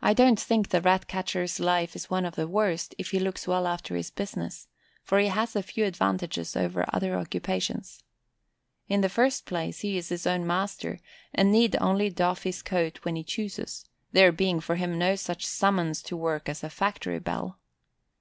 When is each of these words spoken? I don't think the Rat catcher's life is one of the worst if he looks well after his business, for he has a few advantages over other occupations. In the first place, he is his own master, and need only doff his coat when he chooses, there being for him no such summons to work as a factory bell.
I 0.00 0.14
don't 0.14 0.38
think 0.38 0.68
the 0.68 0.80
Rat 0.80 1.08
catcher's 1.08 1.58
life 1.58 1.96
is 1.96 2.08
one 2.08 2.24
of 2.24 2.36
the 2.36 2.46
worst 2.46 2.94
if 2.98 3.10
he 3.10 3.18
looks 3.18 3.48
well 3.48 3.66
after 3.66 3.96
his 3.96 4.12
business, 4.12 4.68
for 5.02 5.18
he 5.18 5.26
has 5.26 5.56
a 5.56 5.62
few 5.64 5.84
advantages 5.86 6.54
over 6.54 6.84
other 6.92 7.16
occupations. 7.18 8.04
In 8.86 9.00
the 9.00 9.08
first 9.08 9.44
place, 9.44 9.80
he 9.80 9.98
is 9.98 10.10
his 10.10 10.24
own 10.24 10.46
master, 10.46 11.00
and 11.34 11.50
need 11.50 11.74
only 11.80 12.10
doff 12.10 12.44
his 12.44 12.62
coat 12.62 13.00
when 13.04 13.16
he 13.16 13.24
chooses, 13.24 13.84
there 14.12 14.30
being 14.30 14.60
for 14.60 14.76
him 14.76 14.96
no 14.96 15.16
such 15.16 15.44
summons 15.44 16.00
to 16.04 16.16
work 16.16 16.48
as 16.48 16.62
a 16.62 16.70
factory 16.70 17.18
bell. 17.18 17.58